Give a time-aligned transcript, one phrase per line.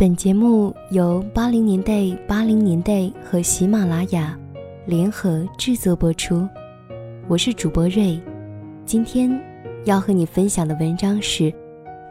[0.00, 1.92] 本节目由八零年代
[2.26, 4.39] 八零年代和喜马拉雅
[4.90, 6.48] 联合制作播出，
[7.28, 8.20] 我是主播瑞，
[8.84, 9.30] 今天
[9.84, 11.54] 要和你分享的文章是：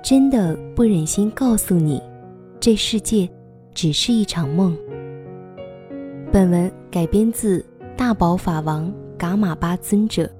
[0.02, 2.02] 真的不忍心告诉你，
[2.58, 3.30] 这世界
[3.73, 4.78] 只是一场梦。
[6.32, 7.66] 本文改编自
[7.98, 10.32] 大宝法王噶玛巴尊者。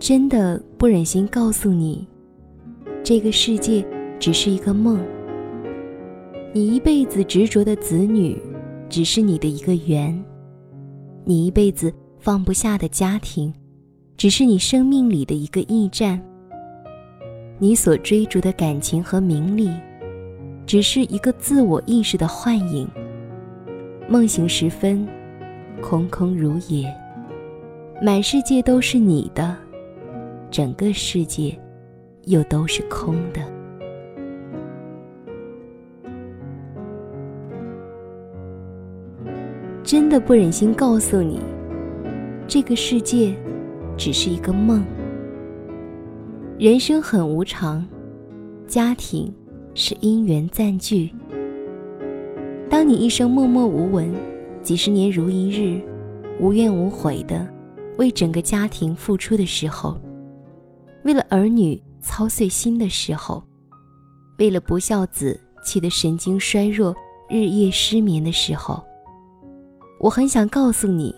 [0.00, 2.04] 真的不忍心告诉你，
[3.04, 3.84] 这个世界
[4.20, 5.00] 只是一个梦。
[6.52, 8.40] 你一辈子执着的子女，
[8.88, 10.16] 只是你的一个缘；
[11.24, 13.52] 你一辈子放不下的家庭，
[14.16, 16.16] 只是你生命里的一个驿站；
[17.58, 19.68] 你所追逐的感情和名利，
[20.64, 22.88] 只是一个自我意识的幻影。
[24.08, 25.08] 梦醒时分，
[25.80, 26.86] 空空如也，
[28.00, 29.56] 满世界都是你的。
[30.50, 31.58] 整个世界，
[32.24, 33.40] 又都是空的。
[39.82, 41.40] 真的不忍心告诉你，
[42.46, 43.34] 这个世界
[43.96, 44.84] 只是一个梦。
[46.58, 47.84] 人生很无常，
[48.66, 49.34] 家庭
[49.74, 51.10] 是因缘暂聚。
[52.70, 54.14] 当你一生默默无闻，
[54.62, 55.80] 几十年如一日，
[56.38, 57.46] 无怨无悔的
[57.98, 60.00] 为整个家庭付出的时候。
[61.04, 63.42] 为了儿女操碎心的时候，
[64.38, 66.94] 为了不孝子气得神经衰弱、
[67.30, 68.82] 日夜失眠的时候，
[70.00, 71.14] 我很想告诉你，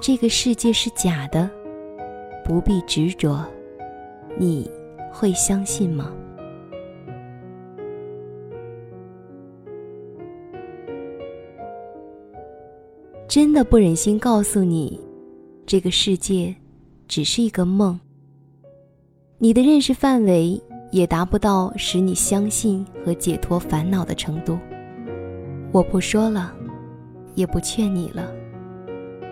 [0.00, 1.48] 这个世界是假的，
[2.44, 3.44] 不必执着。
[4.36, 4.68] 你
[5.12, 6.10] 会相信吗？
[13.28, 15.00] 真的不忍心告诉你，
[15.66, 16.54] 这个世界
[17.06, 18.00] 只是一个梦。
[19.38, 20.60] 你的认识范围
[20.92, 24.58] 也达不到使你相信和解脱烦恼的程度。
[25.72, 26.54] 我不说了，
[27.34, 28.32] 也不劝你了。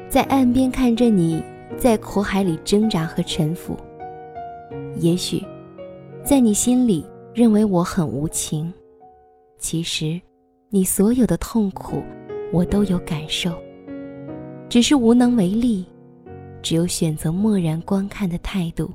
[0.08, 1.42] 在岸边看着你
[1.76, 3.76] 在苦海里挣扎和沉浮，
[4.96, 5.42] 也许
[6.24, 8.70] 在你心里认为我很无情，
[9.58, 10.20] 其实
[10.68, 12.02] 你所有的痛苦
[12.52, 13.52] 我都有感受，
[14.68, 15.86] 只是无能为力，
[16.60, 18.90] 只有选择漠然观看的态度。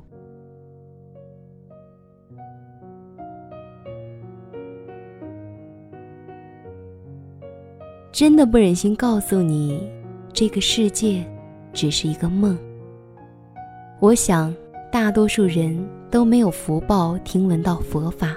[8.18, 9.80] 真的不忍心告诉你，
[10.34, 11.24] 这个世界
[11.72, 12.58] 只是一个梦。
[14.00, 14.52] 我想，
[14.92, 18.36] 大多数人都没有福报听闻到佛法，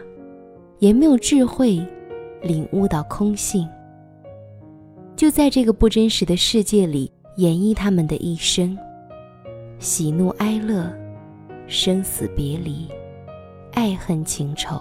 [0.80, 1.82] 也没有智慧
[2.42, 3.66] 领悟到空性，
[5.16, 8.76] 就在这个不真实的世界里演绎他们的一生，
[9.78, 10.94] 喜怒哀乐，
[11.66, 12.86] 生死别离，
[13.72, 14.78] 爱恨情仇。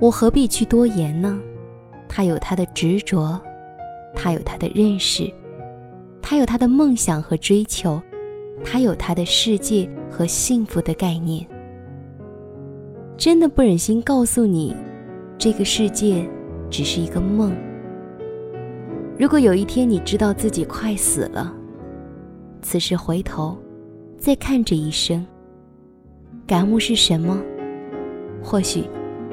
[0.00, 1.38] 我何必去多言呢？
[2.16, 3.40] 他有他的执着，
[4.14, 5.28] 他有他的认识，
[6.22, 8.00] 他有他的梦想和追求，
[8.62, 11.44] 他有他的世界和幸福的概念。
[13.16, 14.76] 真的不忍心告诉你，
[15.36, 16.24] 这个世界
[16.70, 17.52] 只是一个梦。
[19.18, 21.52] 如果有一天你知道自己快死了，
[22.62, 23.58] 此时回头，
[24.16, 25.26] 再看这一生，
[26.46, 27.36] 感悟是什么？
[28.40, 28.84] 或许，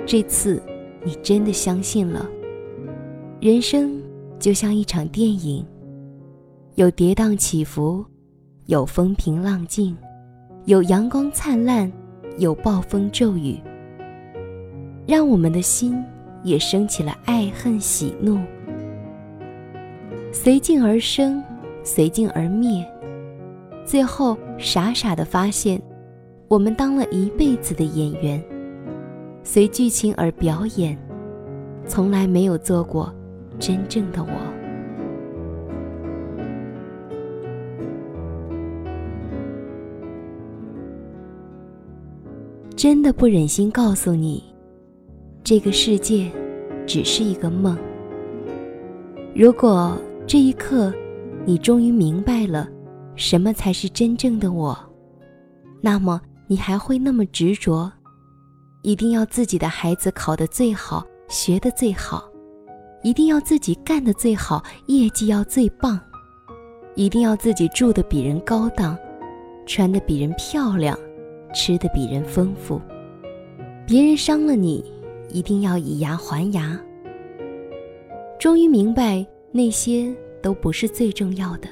[0.03, 0.59] 这次
[1.03, 2.28] 你真的相信了。
[3.41, 4.00] 人生
[4.38, 5.66] 就像一场电影，
[6.75, 8.06] 有跌宕起伏，
[8.68, 9.97] 有风平浪静，
[10.66, 11.91] 有阳光灿烂，
[12.38, 13.60] 有暴风骤雨。
[15.07, 16.00] 让我们的心
[16.44, 18.38] 也升起了爱恨喜怒，
[20.31, 21.44] 随境而生，
[21.83, 22.86] 随境而灭，
[23.83, 25.81] 最后傻傻的发现，
[26.48, 28.39] 我们当了一辈子的演员，
[29.44, 30.95] 随剧情而表演，
[31.88, 33.12] 从来没有做过。
[33.62, 34.30] 真正的我，
[42.75, 44.44] 真的不忍心告诉你，
[45.44, 46.31] 这个世界
[46.88, 47.78] 只是一个梦。
[49.36, 50.92] 如果这一刻
[51.46, 52.68] 你终于明白了
[53.16, 54.75] 什么才是真正的我，
[55.81, 57.92] 那么你还会那么执着，
[58.81, 62.31] 一定要自己的孩子考得最好，学得最好，
[63.03, 66.00] 一定要自己干得最好，业绩要最棒，
[66.95, 68.98] 一定要自己住的比人高档，
[69.65, 70.98] 穿的比人漂亮，
[71.53, 72.80] 吃的比人丰富。
[73.88, 74.83] 别人伤了你，
[75.30, 76.80] 一定要以牙还牙。
[78.39, 81.68] 终于明白，那些都不是最重要的。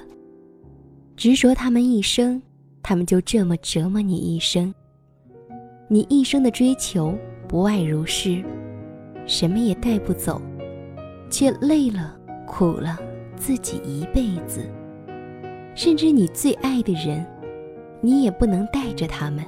[1.16, 2.42] 执着他们一生，
[2.82, 4.74] 他们就这么折磨你一生。
[5.88, 7.18] 你一生的追求
[7.48, 8.44] 不外如是，
[9.26, 10.42] 什么也带不走，
[11.30, 12.98] 却累了、苦了
[13.36, 14.62] 自己一辈子。
[15.76, 17.26] 甚至你最爱的人，
[18.02, 19.46] 你也不能带着他们。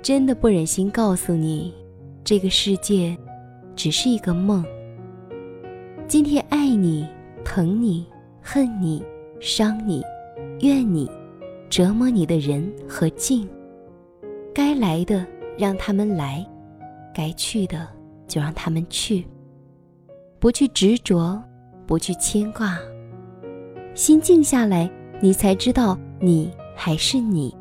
[0.00, 1.74] 真的不忍心告诉你，
[2.24, 3.16] 这个世界
[3.76, 4.64] 只是一个梦。
[6.06, 7.08] 今天爱你。
[7.42, 8.06] 疼你、
[8.42, 9.02] 恨你、
[9.40, 10.04] 伤你、
[10.60, 11.10] 怨你、
[11.70, 13.48] 折磨你的人和境，
[14.52, 15.24] 该来的
[15.56, 16.44] 让他们来，
[17.14, 17.86] 该去的
[18.26, 19.24] 就让他们去。
[20.40, 21.40] 不去执着，
[21.86, 22.76] 不去牵挂，
[23.94, 24.90] 心静下来，
[25.20, 27.56] 你才知道你还是你，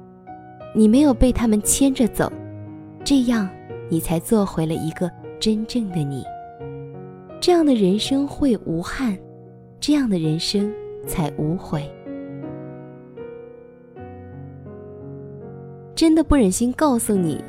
[0.76, 2.32] 你没有被他们牵着走，
[3.04, 3.48] 这样
[3.90, 5.10] 你才做回了一个
[5.40, 6.24] 真正的你。
[7.40, 9.18] 这样的人生会无憾。
[9.80, 10.70] 这样的人生
[11.08, 11.90] 才无悔。
[16.00, 17.44] 真的不忍心告诉你，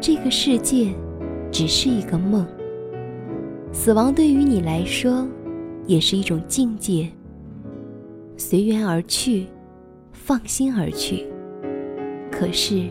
[0.00, 0.94] 这个世界
[1.50, 2.46] 只是一个梦。
[3.70, 5.28] 死亡对于你来说，
[5.86, 7.06] 也是一种境界。
[8.38, 9.46] 随缘而去，
[10.10, 11.26] 放心而去。
[12.30, 12.88] 可是，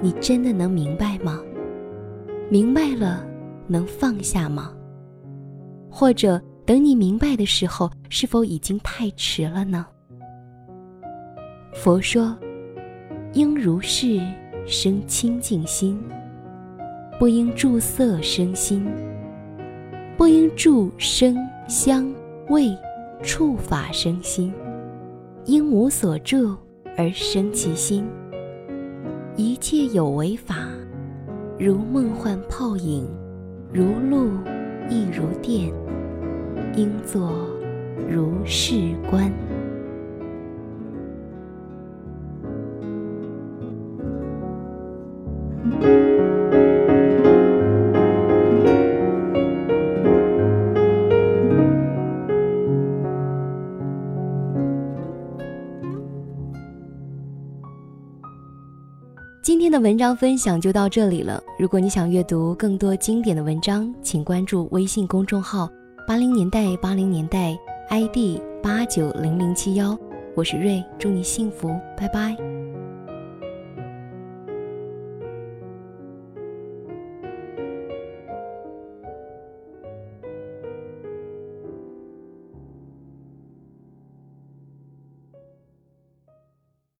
[0.00, 1.40] 你真的能明白吗？
[2.48, 3.26] 明白了，
[3.66, 4.72] 能放下吗？
[5.90, 6.40] 或者？
[6.64, 9.84] 等你明白的时候，是否已经太迟了呢？
[11.74, 12.36] 佛说
[13.34, 14.20] ：“应如是
[14.66, 16.02] 生清净心，
[17.18, 18.86] 不应住色生心，
[20.16, 21.36] 不应住声
[21.68, 22.10] 香
[22.48, 22.74] 味
[23.22, 24.52] 触法生心，
[25.44, 26.56] 应无所住
[26.96, 28.06] 而生其心。
[29.36, 30.56] 一切有为法，
[31.58, 33.06] 如梦幻泡影，
[33.72, 34.30] 如露
[34.88, 35.70] 亦如电。”
[36.76, 37.32] 应作
[38.08, 39.32] 如是观。
[59.48, 61.42] 今天的文章分享就到这里了。
[61.58, 65.66] 如果你想阅读更多经典的文章，请关注微信公众号。
[66.06, 67.56] 八零年代，八零年代
[67.88, 69.96] ，ID 八九零零七幺，
[70.36, 72.36] 我是瑞，祝你幸福，拜拜。